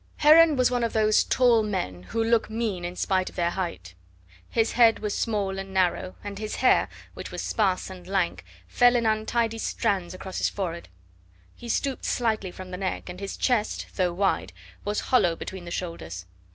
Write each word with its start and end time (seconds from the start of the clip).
Heron 0.17 0.55
was 0.55 0.71
one 0.71 0.83
of 0.83 0.93
those 0.93 1.23
tall 1.23 1.61
men 1.61 2.01
who 2.09 2.23
look 2.23 2.49
mean 2.49 2.83
in 2.83 2.95
spite 2.95 3.29
of 3.29 3.35
their 3.35 3.51
height. 3.51 3.93
His 4.49 4.71
head 4.71 4.97
was 4.97 5.13
small 5.15 5.59
and 5.59 5.71
narrow, 5.75 6.15
and 6.23 6.39
his 6.39 6.55
hair, 6.55 6.89
which 7.13 7.29
was 7.31 7.43
sparse 7.43 7.87
and 7.87 8.07
lank, 8.07 8.43
fell 8.67 8.95
in 8.95 9.05
untidy 9.05 9.59
strands 9.59 10.15
across 10.15 10.39
his 10.39 10.49
forehead. 10.49 10.89
He 11.55 11.69
stooped 11.69 12.03
slightly 12.05 12.49
from 12.49 12.71
the 12.71 12.77
neck, 12.77 13.09
and 13.09 13.19
his 13.19 13.37
chest, 13.37 13.85
though 13.95 14.11
wide, 14.11 14.53
was 14.83 15.01
hollow 15.11 15.35
between 15.35 15.65
the 15.65 15.69
shoulders. 15.69 16.25